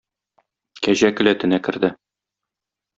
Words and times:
Кәҗә 0.87 1.13
келәтенә 1.21 1.63
керде. 1.69 1.95